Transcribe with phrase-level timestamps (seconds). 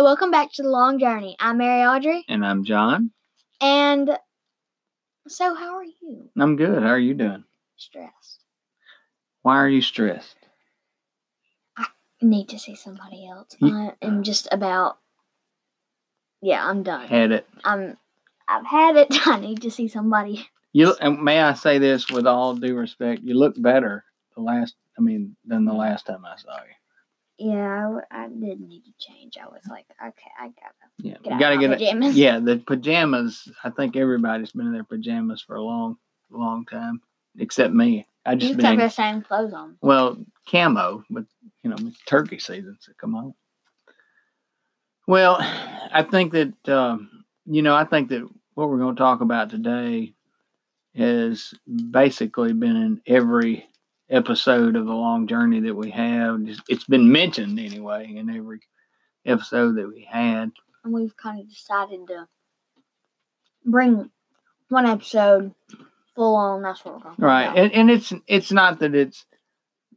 [0.00, 1.36] So, welcome back to the long journey.
[1.38, 3.10] I'm Mary Audrey, And I'm John.
[3.60, 4.08] and
[5.28, 6.30] so how are you?
[6.38, 6.82] I'm good.
[6.82, 7.44] How are you doing?
[7.76, 8.40] Stressed.
[9.42, 10.36] Why are you stressed?
[11.76, 11.84] I
[12.22, 13.54] need to see somebody else.
[13.60, 14.96] Ye- I am just about.
[16.40, 17.06] Yeah, I'm done.
[17.06, 17.46] Had it.
[17.62, 17.98] I'm.
[18.48, 19.08] I've had it.
[19.26, 20.48] I need to see somebody.
[20.72, 23.20] You and may I say this with all due respect?
[23.22, 24.02] You look better
[24.34, 24.76] the last.
[24.98, 26.79] I mean, than the last time I saw you.
[27.40, 29.38] Yeah, I didn't need to change.
[29.42, 31.78] I was like, okay, I gotta Yeah, get gotta get it.
[31.78, 32.14] pajamas.
[32.14, 33.50] Yeah, the pajamas.
[33.64, 35.96] I think everybody's been in their pajamas for a long,
[36.30, 37.00] long time,
[37.38, 38.06] except me.
[38.26, 39.78] I just been got in, the same clothes on.
[39.80, 41.24] well camo, but
[41.64, 41.76] you know
[42.06, 43.32] turkey season, so come on.
[45.06, 49.22] Well, I think that um, you know I think that what we're going to talk
[49.22, 50.12] about today
[50.94, 51.54] has
[51.90, 53.66] basically been in every
[54.10, 56.40] episode of the long journey that we have.
[56.68, 58.60] It's been mentioned anyway in every
[59.24, 60.50] episode that we had.
[60.84, 62.26] And we've kind of decided to
[63.64, 64.10] bring
[64.68, 65.54] one episode
[66.14, 66.62] full on.
[66.62, 67.58] That's what we're going to Right, About.
[67.58, 69.24] and and it's it's not that it's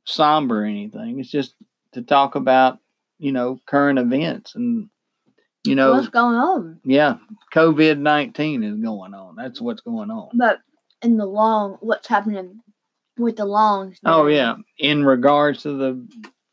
[0.05, 1.19] somber or anything.
[1.19, 1.55] It's just
[1.93, 2.79] to talk about
[3.19, 4.89] you know current events and
[5.65, 6.79] you know What's going on?
[6.83, 7.17] yeah
[7.53, 9.35] COVID nineteen is going on.
[9.35, 10.29] That's what's going on.
[10.33, 10.59] But
[11.01, 12.59] in the long, what's happening
[13.17, 13.99] with the longs?
[14.05, 16.07] Oh yeah, in regards to the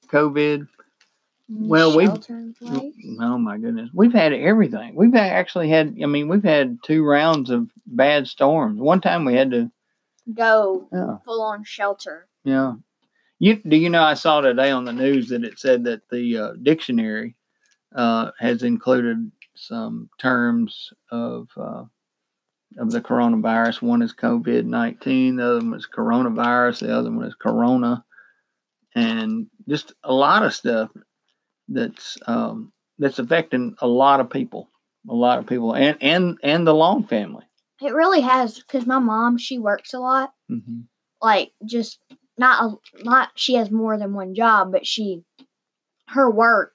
[0.09, 0.67] COVID.
[1.53, 2.95] Well, we've- Shelter in place?
[3.21, 4.95] Oh my goodness, we've had everything.
[4.95, 5.97] We've actually had.
[6.03, 8.81] I mean, we've had two rounds of bad storms.
[8.81, 9.71] One time we had to.
[10.33, 12.29] Go Yeah, full on shelter.
[12.45, 12.75] yeah.
[13.41, 14.03] You do you know?
[14.03, 17.35] I saw today on the news that it said that the uh, dictionary
[17.97, 21.85] uh, has included some terms of uh,
[22.79, 23.83] of the coronavirus.
[23.83, 25.37] One is COVID nineteen.
[25.37, 26.81] The other one is coronavirus.
[26.81, 28.05] The other one is corona,
[28.95, 30.91] and just a lot of stuff
[31.69, 34.69] that's um, that's affecting a lot of people.
[35.09, 37.45] A lot of people, and and and the Long family.
[37.81, 40.33] It really has because my mom she works a lot.
[40.51, 40.81] Mm-hmm.
[41.23, 41.99] Like just
[42.37, 45.23] not a not she has more than one job, but she
[46.09, 46.75] her work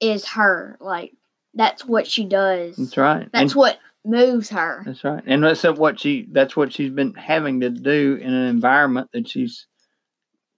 [0.00, 1.12] is her like
[1.54, 2.76] that's what she does.
[2.76, 3.28] That's right.
[3.32, 4.82] That's and, what moves her.
[4.84, 5.22] That's right.
[5.26, 9.28] And that's what she that's what she's been having to do in an environment that
[9.28, 9.66] she's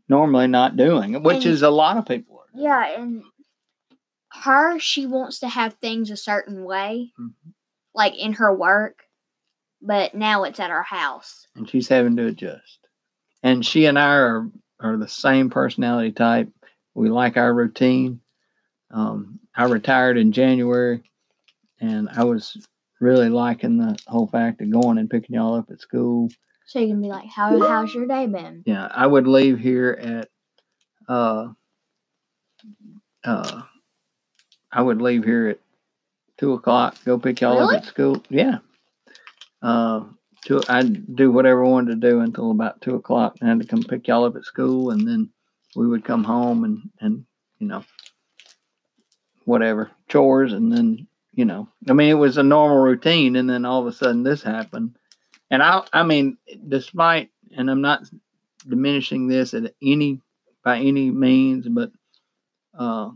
[0.09, 2.47] normally not doing, which And- is a lot of people are.
[2.53, 2.65] doing.
[2.65, 3.23] Yeah, and
[4.43, 7.35] her she wants to have things a certain way, Mhm.
[7.95, 9.05] like in her work,
[9.81, 11.47] but now it's at our house.
[11.55, 12.79] And she's having to adjust.
[13.43, 14.51] And she and I are
[14.81, 16.51] are the same personality type.
[16.95, 18.21] We like our routine.
[18.91, 21.03] Um, I retired in January
[21.81, 22.67] and I was
[23.05, 26.29] really liking the whole fact of going and picking y'all up at school.
[26.67, 29.91] So you can be like, "How how's your day been?" Yeah, I would leave here
[30.01, 30.29] at
[31.07, 31.49] uh
[33.23, 33.63] uh
[34.73, 35.59] I would leave here at
[36.39, 37.77] two o'clock, go pick y'all Really?
[37.77, 38.23] up at school.
[38.31, 38.59] Yeah.
[39.63, 40.05] Uh
[40.45, 43.61] two I'd do whatever I wanted to do until about two o'clock and I had
[43.63, 45.31] to come pick y'all up at school and then
[45.77, 47.25] we would come home and and
[47.59, 47.85] you know
[49.45, 53.65] whatever chores and then you know I mean it was a normal routine and then
[53.65, 54.97] all of a sudden this happened
[55.51, 58.03] and I I mean despite and I'm not
[58.67, 60.21] diminishing this at any
[60.65, 61.91] by any means but
[62.79, 63.11] uh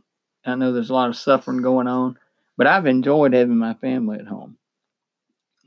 [0.45, 2.19] I know there's a lot of suffering going on
[2.57, 4.57] but I've enjoyed having my family at home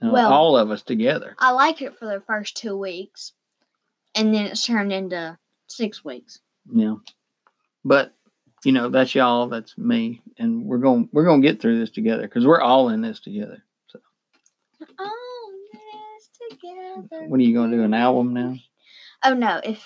[0.02, 3.34] Uh, Well- all of us together I like it for the first two weeks,
[4.16, 6.40] and then it's turned into six weeks.
[6.74, 6.96] Yeah.
[7.86, 8.14] But
[8.64, 11.90] you know, that's y'all, that's me, and we're going we're going to get through this
[11.92, 13.64] together cuz we're all in this together.
[13.88, 14.00] So,
[15.00, 17.28] Oh, yes, together.
[17.28, 18.56] what are you going to do an album now?
[19.24, 19.84] Oh no, if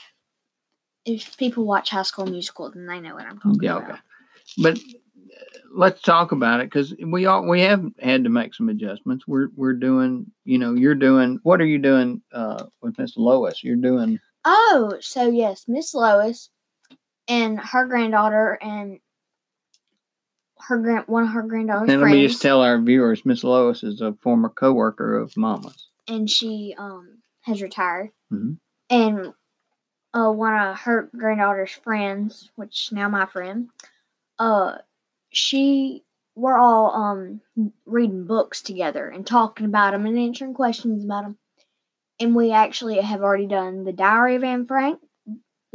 [1.05, 3.89] if people watch High School Musical, then they know what I'm talking Yeah, about.
[3.91, 3.99] okay.
[4.57, 8.69] But uh, let's talk about it cuz we all we have had to make some
[8.69, 9.27] adjustments.
[9.27, 13.63] We're we're doing, you know, you're doing what are you doing uh with Miss Lois?
[13.63, 16.49] You're doing Oh, so yes, Miss Lois
[17.27, 18.99] and her granddaughter and
[20.67, 23.43] her grand one of her granddaughter's and let friends, me just tell our viewers Miss
[23.43, 25.89] Lois is a former coworker of Mama's.
[26.07, 28.11] and she um has retired.
[28.31, 28.57] Mhm.
[28.89, 29.33] And
[30.13, 33.69] uh, one of her granddaughter's friends, which is now my friend,
[34.39, 34.77] uh,
[35.29, 36.03] she
[36.35, 37.41] we're all um
[37.85, 41.37] reading books together and talking about them and answering questions about them.
[42.19, 44.99] And we actually have already done the Diary of Anne Frank,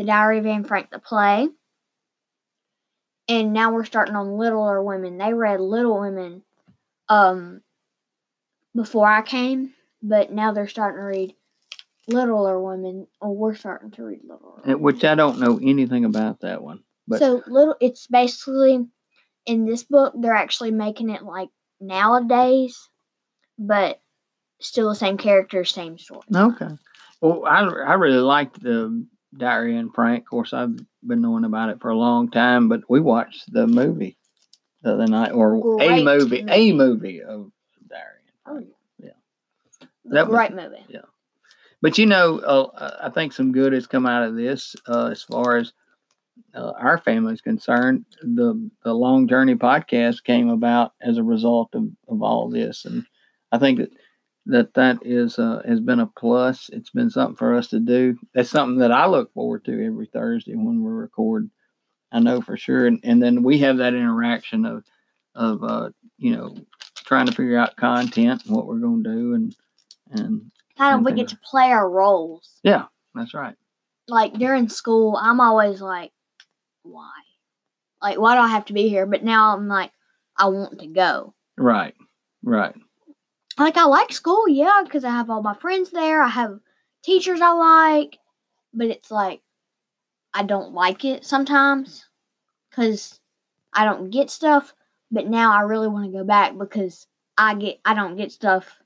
[0.01, 1.47] the Diary of Anne Frank, the play.
[3.29, 5.19] And now we're starting on Littler Women.
[5.19, 6.43] They read Little Women
[7.11, 7.61] um
[8.75, 11.35] before I came, but now they're starting to read
[12.09, 14.73] Littler Women, or we're starting to read Littler.
[14.73, 16.83] Uh, Which I don't know anything about that one.
[17.07, 18.87] But so little, it's basically
[19.45, 22.89] in this book they're actually making it like nowadays,
[23.59, 24.01] but
[24.63, 26.23] still the same character, same story.
[26.35, 26.71] Okay.
[27.21, 29.07] Well, I I really liked the
[29.37, 30.25] Diary Anne Frank.
[30.25, 33.67] Of course, I've been knowing about it for a long time, but we watched the
[33.67, 34.17] movie
[34.83, 36.73] the other night, or a Great movie, a movie.
[36.73, 37.51] movie of
[37.89, 38.69] Diary and Oh, Frank.
[38.99, 39.87] Yeah.
[40.05, 40.85] The That was- movie.
[40.89, 41.01] Yeah.
[41.83, 45.23] But you know, uh, I think some good has come out of this uh, as
[45.23, 45.73] far as
[46.55, 48.05] uh, our family is concerned.
[48.23, 53.05] The the Long Journey podcast came about as a result of, of all this, and
[53.53, 53.91] I think that
[54.47, 56.71] that that is uh, has been a plus.
[56.73, 58.17] It's been something for us to do.
[58.35, 61.51] That's something that I look forward to every Thursday when we record.
[62.13, 64.85] I know for sure, and, and then we have that interaction of
[65.35, 66.57] of uh, you know
[66.97, 69.57] trying to figure out content and what we're going to do, and
[70.11, 70.51] and
[70.81, 72.59] Kind of we get to play our roles.
[72.63, 73.55] Yeah, that's right.
[74.09, 76.11] Like during school, I'm always like,
[76.85, 77.11] why?
[78.01, 79.05] Like, why do I have to be here?
[79.05, 79.93] But now I'm like,
[80.39, 81.35] I want to go.
[81.59, 81.95] Right,
[82.43, 82.75] right.
[83.61, 86.23] Like, I like school, yeah, because I have all my friends there.
[86.23, 86.61] I have
[87.05, 88.19] teachers I like.
[88.73, 89.43] But it's like,
[90.33, 92.07] I don't like it sometimes
[92.71, 93.21] because
[93.73, 94.75] I don't get stuff.
[95.11, 98.79] But now I really want to go back because I get I don't get stuff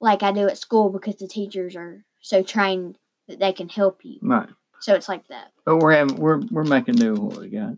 [0.00, 2.98] like I do at school because the teachers are so trained
[3.28, 4.18] that they can help you.
[4.22, 4.48] Right.
[4.80, 5.52] So it's like that.
[5.64, 7.74] But we're having we're we're making do with what we got.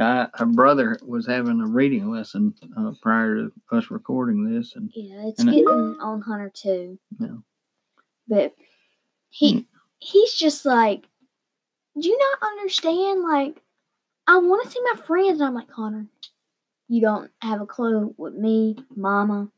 [0.00, 4.90] I, our brother was having a reading lesson uh, prior to us recording this, and
[4.94, 6.98] Yeah, it's And it- getting on Hunter too.
[7.18, 7.36] Yeah.
[8.28, 8.54] But
[9.30, 9.58] he Hmm.
[9.98, 11.06] he's just like,
[12.00, 13.22] do you not understand?
[13.22, 13.62] Like,
[14.26, 15.40] I want to see my friends.
[15.40, 16.06] And I'm like, Connor,
[16.88, 19.48] you don't have a clue what me, Mama,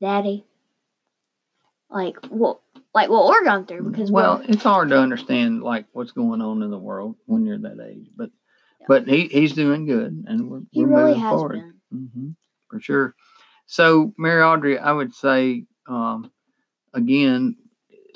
[0.00, 0.44] Daddy,
[1.90, 2.60] like what,
[2.94, 6.62] like what we're going through because well, it's hard to understand like what's going on
[6.62, 8.08] in the world when you're that age.
[8.16, 8.30] But
[8.80, 8.86] Yeah.
[8.88, 11.64] but he he's doing good, and we're he we're really moving forward.
[11.90, 12.10] been.
[12.14, 12.28] hmm
[12.68, 13.14] for sure.
[13.66, 16.30] So, Mary Audrey, I would say um,
[16.94, 17.56] again,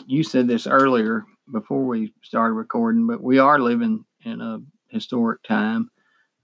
[0.07, 5.43] you said this earlier before we started recording, but we are living in a historic
[5.43, 5.91] time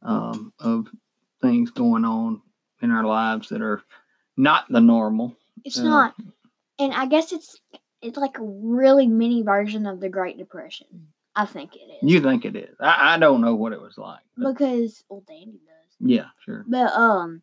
[0.03, 0.89] um, of
[1.41, 2.43] things going on
[2.83, 3.83] in our lives that are
[4.37, 5.37] not the normal.
[5.65, 6.15] It's Uh, not,
[6.79, 7.61] and I guess it's
[8.03, 11.13] it's like a really mini version of the Great Depression.
[11.37, 12.11] I think it is.
[12.11, 12.75] You think it is?
[12.81, 14.21] I, I don't know what it was like.
[14.37, 15.97] but because well, Danny does.
[16.01, 16.65] yeah, sure.
[16.69, 17.43] But um,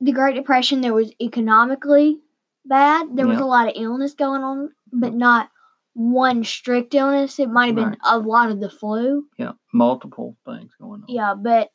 [0.00, 2.20] the Great Depression there was economically
[2.64, 3.08] bad.
[3.16, 5.50] There was a lot of illness going on, but not
[5.94, 7.38] one strict illness.
[7.38, 7.98] It might have been Right.
[8.04, 9.26] a lot of the flu.
[9.38, 11.06] Yeah, multiple things going on.
[11.08, 11.70] Yeah, but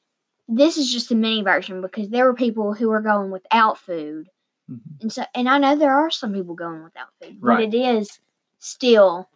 [0.47, 4.27] this is just a mini version because there were people who were going without food,
[4.69, 4.79] Mhm.
[5.01, 8.19] and so and I know there are some people going without food, but it is
[8.59, 9.29] still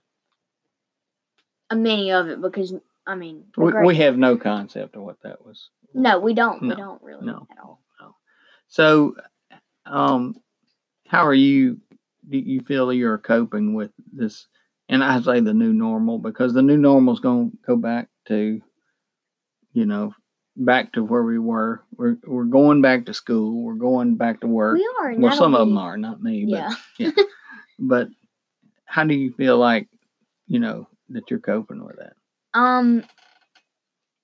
[1.69, 2.73] a mini of it because
[3.07, 5.69] I mean We, we have no concept of what that was.
[5.93, 7.81] no, we don't, No, we don't really No, at all.
[8.01, 8.15] no.
[8.67, 9.15] So,
[9.85, 10.35] um,
[11.07, 11.79] how are you?
[12.27, 14.47] Do you feel you're coping with this?
[14.89, 18.07] And I say the new normal because the new normal is going to go back
[18.27, 18.61] to,
[19.73, 20.13] you know,
[20.57, 21.83] back to where we were.
[21.95, 23.63] We're we're going back to school.
[23.63, 24.77] We're going back to work.
[24.77, 25.13] We are.
[25.15, 26.47] well, some of them are, not me.
[26.49, 27.11] But Yeah.
[27.79, 28.09] but
[28.85, 29.87] how do you feel like,
[30.47, 32.13] you know, that you're coping with that?
[32.53, 33.03] Um,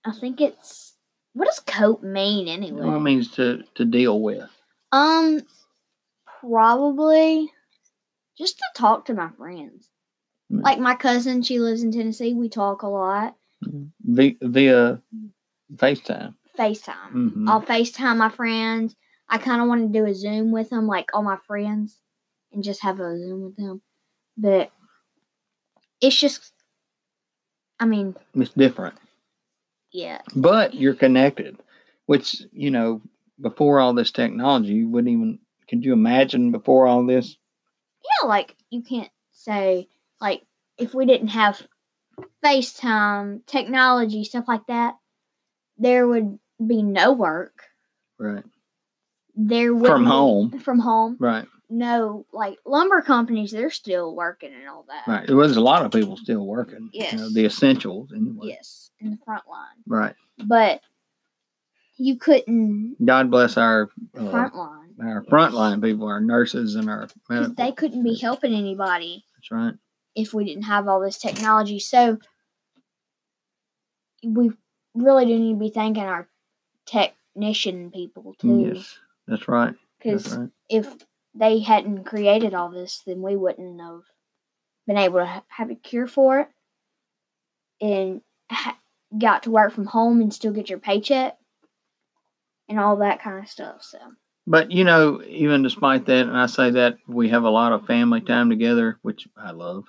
[0.05, 0.95] I think it's
[1.33, 2.81] what does cope mean anyway?
[2.85, 4.49] What it means to to deal with.
[4.91, 5.41] um,
[6.39, 7.51] probably
[8.37, 9.89] just to talk to my friends.
[10.51, 10.63] Mm.
[10.63, 12.33] Like my cousin, she lives in Tennessee.
[12.33, 13.35] We talk a lot.
[14.03, 15.01] via, via
[15.75, 16.33] FaceTime.
[16.57, 17.11] FaceTime.
[17.13, 17.47] Mhm.
[17.49, 18.95] I'll FaceTime my friends.
[19.29, 21.99] I kind of want to do a Zoom with them, like all my friends,
[22.51, 23.81] and just have a Zoom with them.
[24.35, 24.71] But
[26.01, 26.51] it's just,
[27.81, 28.95] I mean, It's different,
[29.91, 31.57] yeah, but you're connected,
[32.05, 33.01] which you know
[33.41, 35.39] before all this technology, you wouldn't even.
[35.67, 37.37] Could you imagine before all this?
[38.03, 39.87] yeah, like you can't say
[40.19, 40.43] like
[40.77, 41.61] if we didn't have
[42.43, 44.95] FaceTime, technology, stuff like that,
[45.77, 47.63] there would be no work.
[48.19, 48.43] Right.
[49.35, 50.59] There would From home.
[50.59, 51.17] From home.
[51.19, 51.47] Right.
[51.73, 55.07] No, like lumber companies, they're still working and all that.
[55.07, 55.25] Right.
[55.25, 56.89] There was a lot of people still working.
[56.91, 57.33] You know, Yes.
[57.33, 58.47] the essentials anyway.
[58.49, 59.77] Yes, in the front line.
[59.87, 60.15] Right.
[60.37, 60.81] But
[61.97, 64.95] you couldn't God bless our uh, front line.
[65.01, 67.55] our frontline people, our nurses and our medical.
[67.55, 69.73] They couldn't be helping anybody That's right.
[70.13, 71.79] if we didn't have all this technology.
[71.79, 72.17] So
[74.25, 74.51] we
[74.93, 76.27] really do need to be thanking our
[76.85, 78.73] technician people too.
[78.73, 78.97] Yes.
[79.27, 79.73] That's right.
[79.99, 80.49] Because right.
[80.69, 80.87] if
[81.33, 84.01] they hadn't created all this, then we wouldn't have
[84.87, 86.47] been able to have a cure for it
[87.79, 88.77] and ha-
[89.17, 91.37] got to work from home and still get your paycheck
[92.69, 93.81] and all that kind of stuff.
[93.83, 93.97] So
[94.47, 97.85] But you know, even despite that, and I say that we have a lot of
[97.85, 99.85] family time together, which I love.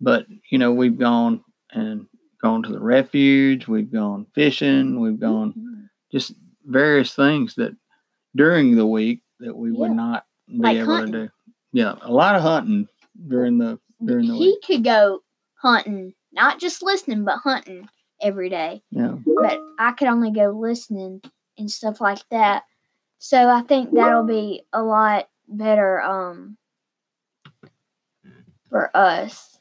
[0.00, 2.06] But you know, we've gone and
[2.40, 5.88] gone to the refuge, we've gone fishing, we've gone Mhm.
[6.12, 7.76] just various things that
[8.36, 11.12] during the week that we would not be Like able hunting.
[11.12, 11.30] to do.
[11.72, 12.88] Yeah, a lot of hunting
[13.28, 14.62] during the during the he week.
[14.64, 15.20] could go
[15.60, 17.88] hunting, not just listening, but hunting
[18.20, 18.82] every day.
[18.90, 19.16] Yeah.
[19.40, 21.22] But I could only go listening
[21.58, 22.64] and stuff like that.
[23.18, 26.56] So I think that'll be a lot better um
[28.70, 29.58] for us.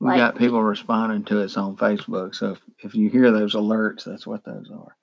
[0.00, 2.34] We Like- got people responding to us on Facebook.
[2.34, 4.96] So if, if you hear those alerts, that's what those are.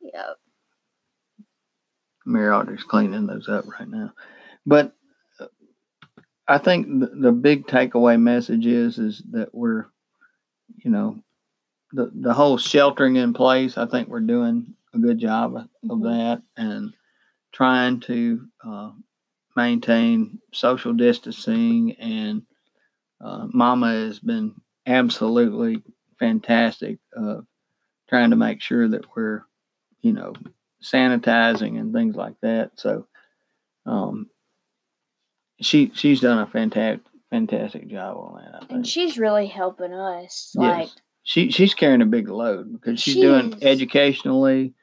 [0.00, 0.30] Yeah.
[2.30, 4.12] Mary Audrey's cleaning those up right now.
[4.66, 4.94] But
[6.48, 9.86] I think the, the big takeaway message is is that we're,
[10.78, 11.20] you know,
[11.92, 13.78] the the whole sheltering in place.
[13.78, 16.02] I think we're doing a good job of Mhm.
[16.02, 16.92] that and
[17.52, 18.92] trying to uh,
[19.56, 21.92] maintain social distancing.
[22.00, 22.42] And
[23.20, 24.54] uh, Mama has been
[24.86, 25.82] absolutely
[26.18, 27.46] fantastic of
[28.08, 29.42] trying to make sure that we're,
[30.02, 30.32] you know,
[30.82, 32.72] sanitizing and things like that.
[32.76, 33.06] So,
[33.86, 34.28] um,
[35.60, 38.70] she she's done a fantastic fantastic job on that.
[38.70, 40.52] And she's really helping us.
[40.54, 44.74] Like yes, she she's carrying a big load because she's She doing educationally.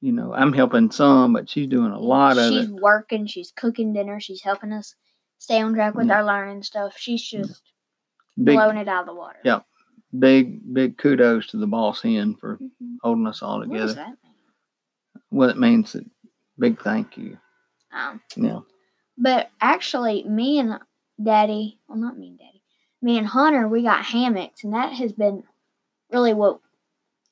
[0.00, 2.70] You know, I'm helping some, but she's doing a lot of she's it.
[2.70, 4.94] working, she's cooking dinner, she's helping us
[5.38, 6.16] stay on track with Yeah.
[6.18, 6.94] our learning stuff.
[6.96, 7.62] She's just
[8.42, 9.38] Big blowing it out of the water.
[9.44, 9.60] Yeah.
[10.18, 12.96] big big kudos to the boss hen for Mhm.
[13.02, 14.14] holding us all together.
[15.30, 16.04] Well, it means that
[16.58, 17.38] big thank you.
[17.92, 18.60] Um, Yeah.
[19.16, 20.78] But actually, me and
[21.22, 22.62] Daddy, well, not me and Daddy,
[23.02, 25.42] me and Hunter, we got hammocks, and that has been
[26.12, 26.60] really what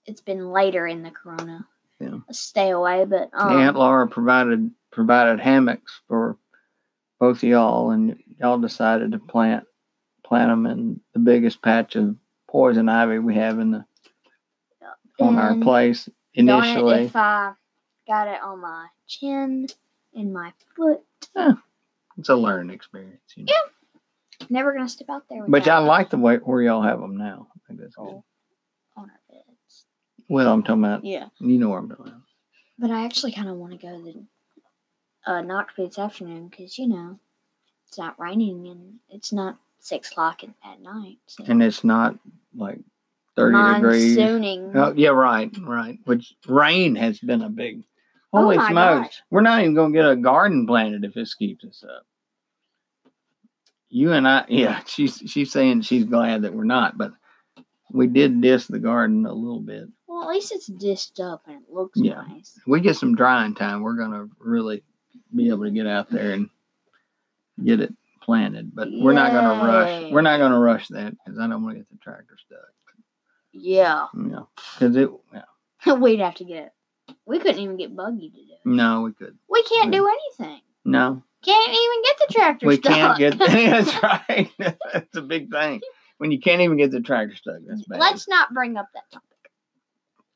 [0.04, 1.66] it's been later in the Corona.
[2.00, 2.18] Yeah.
[2.30, 6.36] Stay away, but um, Aunt Laura provided provided hammocks for
[7.18, 9.64] both of y'all, and y'all decided to plant
[10.24, 12.16] plant them in the biggest patch of
[12.48, 13.84] poison ivy we have in the
[15.20, 17.10] on our place initially.
[18.06, 19.66] Got it on my chin,
[20.14, 21.00] and my foot,
[22.18, 23.52] It's a learning experience, you know.
[24.48, 25.44] never gonna step out there.
[25.46, 27.48] But I like the way where y'all have them now.
[27.54, 28.04] I think that's good.
[28.08, 28.24] Oh.
[28.96, 29.84] on our beds.
[30.28, 32.20] Well, I'm talking about Yeah, you know what I'm talking about.
[32.78, 36.78] but I actually kind of want to go to the uh, Knoxville this afternoon because
[36.78, 37.18] you know
[37.88, 41.18] it's not raining and it's not six o'clock at, at night.
[41.26, 41.44] So.
[41.46, 42.16] And it's not
[42.56, 42.78] like
[43.36, 44.16] thirty degrees.
[44.16, 44.72] Monsooning.
[44.74, 45.98] Oh, yeah, right, right.
[46.04, 47.82] Which rain has been a big.
[48.36, 49.06] Oh Holy my smokes!
[49.08, 49.22] gosh.
[49.30, 52.04] We're not even gonna get a garden planted if this keeps us up.
[53.88, 57.12] You and I, yeah, she's she's saying she's glad that we're not, but
[57.92, 59.88] we did diss the garden a little bit.
[60.06, 62.22] Well, at least it's dished up and it looks Yeah.
[62.28, 62.58] nice.
[62.66, 64.82] We get some drying time, we're gonna really
[65.34, 66.48] be able to get out there and
[67.64, 68.74] get it planted.
[68.74, 70.12] But we're not gonna rush.
[70.12, 72.58] We're not gonna rush that because I don't want to get the tractor stuck.
[73.58, 75.08] Yeah, know, because it.
[75.86, 76.74] Yeah, we'd have to get.
[77.26, 78.58] We couldn't even get Buggy to do it.
[78.64, 79.36] no, we could.
[79.48, 80.60] We can't do anything.
[80.84, 82.68] No, Can't even get the tractor stuck.
[82.68, 83.18] we stuck.
[83.18, 83.38] can't get.
[83.38, 84.50] that's right.
[84.92, 85.80] that's a big thing.
[86.18, 87.98] When you can't even get the tractor stuck, that's bad.
[88.00, 89.26] Let's not bring up that topic.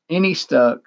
[0.09, 0.81] Any stuck,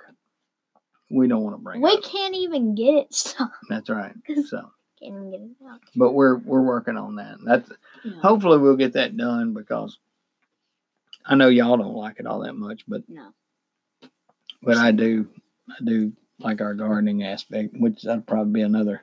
[1.10, 1.80] we don't want to bring.
[1.80, 2.02] We up.
[2.02, 3.52] can't even get it stuck.
[3.70, 4.14] That's right.
[4.46, 4.70] So,
[5.00, 5.80] Can't even get it out.
[5.96, 7.36] but we're we're working on that.
[7.44, 7.70] That's
[8.04, 8.20] Yeah.
[8.20, 9.96] hopefully we'll get that done because
[11.24, 13.30] I know y'all don't like it all that much, but No.
[14.62, 15.26] but I do
[15.68, 19.02] I do like our gardening aspect, which that'll probably be another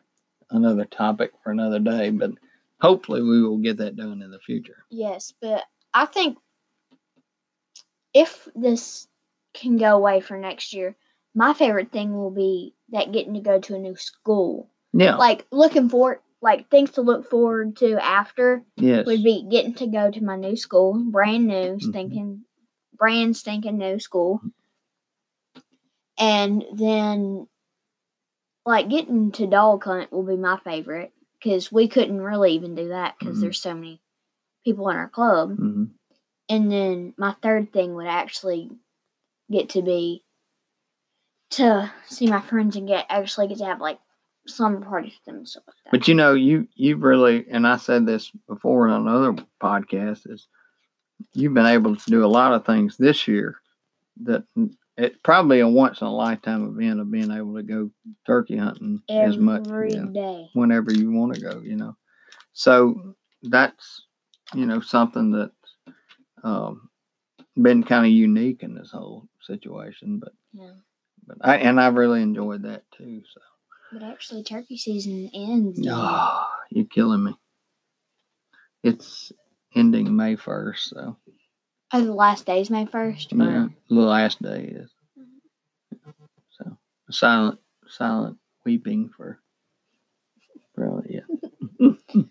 [0.49, 2.09] another topic for another day.
[2.09, 2.31] But
[2.79, 4.85] hopefully we will get that done in the future.
[4.89, 5.63] Yes, but
[5.93, 6.37] I think
[8.13, 9.07] if this
[9.53, 10.95] can go away for next year,
[11.33, 14.69] my favorite thing will be that getting to go to a new school.
[14.93, 15.15] Yeah.
[15.15, 19.05] Like looking forward, like things to look forward to after yes.
[19.05, 21.81] would be getting to go to my new school, brand new, Mhm.
[21.81, 22.45] stinking,
[22.97, 24.41] brand stinking new school,
[26.21, 27.47] and then
[28.65, 32.89] like getting to dog hunt will be my favorite because we couldn't really even do
[32.89, 33.41] that because Mhm.
[33.41, 33.99] there's so many
[34.63, 35.57] people in our club.
[35.57, 35.85] hmm
[36.49, 38.69] And then my third thing would actually
[39.49, 40.23] get to be
[41.51, 43.99] to see my friends and get actually get to have like
[44.47, 45.91] slumber parties with them and stuff like that.
[45.91, 50.47] But you know, you you've really, and I said this before on another podcast, is
[51.33, 53.57] you've been able to do a lot of things this year
[54.23, 54.43] that
[55.01, 57.89] it's probably a once in a lifetime event of being able to go
[58.27, 60.49] turkey hunting as much you know, day.
[60.53, 61.59] whenever you want to go.
[61.63, 61.97] You know,
[62.53, 64.05] so that's
[64.53, 65.95] you know something that's
[66.43, 66.89] um,
[67.59, 70.19] been kind of unique in this whole situation.
[70.19, 70.73] But Yeah.
[71.25, 73.23] but I and I really enjoyed that too.
[73.33, 73.41] So,
[73.91, 75.79] But actually, turkey season ends.
[75.89, 77.33] oh, you're killing me.
[78.83, 79.31] It's
[79.75, 81.17] ending May first, so
[81.93, 83.31] Oh, the last day is May 1st?
[83.37, 84.89] yeah, the last day is.
[86.51, 86.77] So
[87.09, 89.39] silent, silent weeping for,
[90.75, 91.21] for yeah.
[92.11, 92.25] so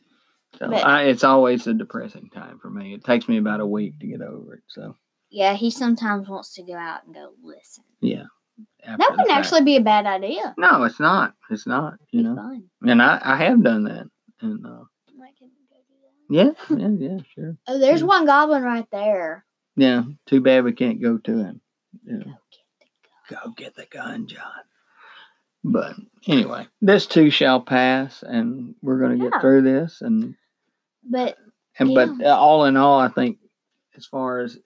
[0.58, 2.94] But- I, it's always a depressing time for me.
[2.94, 4.62] It takes me about a week to get over it.
[4.68, 4.94] So
[5.30, 7.84] Yeah, he sometimes wants to go out and go listen.
[8.00, 8.24] yeah.
[8.82, 10.54] after That wouldn't actually be a bad idea.
[10.56, 11.34] No, it's not.
[11.50, 11.94] It's not.
[12.12, 12.64] You Be know, fun.
[12.82, 14.06] and I I have done that,
[14.40, 14.84] and uh,
[15.18, 16.46] Might can go do
[16.78, 16.78] that.
[16.78, 17.56] yeah, yeah, yeah, sure.
[17.66, 18.06] Oh, there's Yeah.
[18.06, 19.44] one goblin right there.
[19.76, 20.02] Yeah.
[20.26, 21.60] Too bad we can't go to him.
[22.04, 22.16] Yeah.
[22.18, 22.34] Go get
[23.28, 24.42] the Go get the gun, John.
[25.62, 25.94] But
[26.26, 29.30] anyway, this too shall pass, and we're going to Yeah.
[29.30, 30.00] get through this.
[30.00, 30.34] And
[31.08, 31.36] But
[31.78, 33.38] and but uh, all in all, I think
[33.96, 34.58] as far as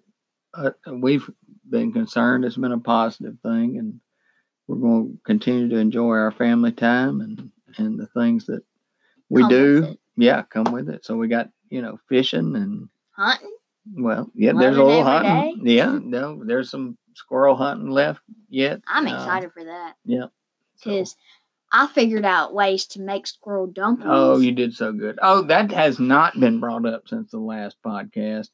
[0.54, 1.28] uh, we've
[1.68, 4.00] been concerned, it's been a positive thing, and
[4.68, 8.62] we're going to continue to enjoy our family time and and the things that
[9.28, 9.96] we come do.
[10.16, 11.04] Yeah, come with it.
[11.04, 13.50] So we got you know fishing and hunting.
[13.92, 15.66] Well, yeah, there's a little hunting.
[15.66, 18.80] Yeah, no, there's some squirrel hunting left yet.
[18.88, 19.94] I'm Uh, excited for that.
[20.04, 20.26] yeah,
[20.76, 21.16] so- Because
[21.72, 24.10] I figured out ways to make squirrel dumplings.
[24.12, 25.18] Oh, you did so good.
[25.20, 28.48] Oh, that has not been brought up since the last podcast.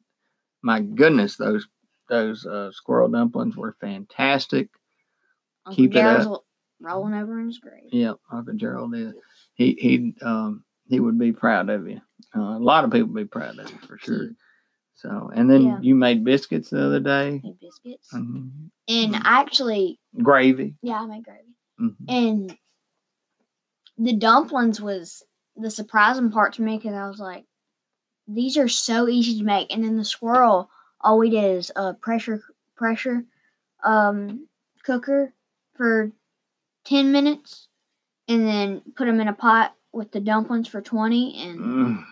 [0.62, 1.66] My goodness, those
[2.08, 4.68] those uh, squirrel dumplings were fantastic.
[5.66, 6.44] Uncle keep it up.
[6.80, 7.90] rolling over in his grave.
[7.92, 9.14] Yeah, Uncle Gerald is.
[9.54, 12.00] He he um he would be proud of you.
[12.34, 14.30] Uh, a lot of people would be proud of you for sure.
[15.00, 15.80] So, and then Yeah.
[15.80, 17.40] you made biscuits the other day.
[17.42, 18.12] Made biscuits.
[18.12, 18.70] Mhm.
[18.86, 19.22] And Mhm.
[19.24, 20.76] actually, Gravy.
[20.82, 21.54] yeah, I made gravy.
[21.80, 21.96] Mhm.
[22.06, 22.58] And
[23.96, 25.22] the dumplings was
[25.56, 27.46] the surprising part to me because I was like,
[28.28, 29.72] these are so easy to make.
[29.72, 32.42] And then the squirrel, all we did is a pressure
[32.76, 33.24] pressure
[33.82, 34.48] um,
[34.82, 35.32] cooker
[35.74, 36.12] for
[36.84, 37.68] ten minutes,
[38.28, 41.36] and then put them in a pot with the dumplings for twenty.
[41.42, 42.06] And Mm.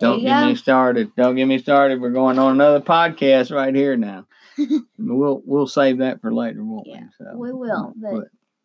[0.00, 1.14] Don't get me started.
[1.16, 2.00] Don't get me started.
[2.00, 4.26] We're going on another podcast right here now.
[4.98, 7.24] we'll we'll save that for later, won't Yeah, we?
[7.26, 8.24] So, we will, but- but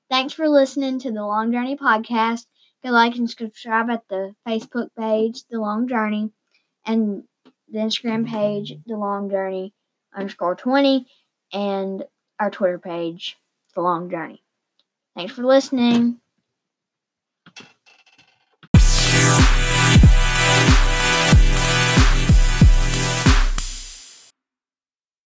[0.10, 2.46] Thanks for listening to the Long Journey podcast.
[2.84, 6.30] Go like and subscribe at the Facebook page, The Long Journey,
[6.86, 7.24] and
[7.68, 9.74] the Instagram page, The Long Journey
[10.16, 11.08] underscore 20,
[11.52, 12.04] and
[12.40, 13.36] our Twitter page,
[13.74, 14.44] The Long Journey.
[15.16, 16.22] Thanks for listening.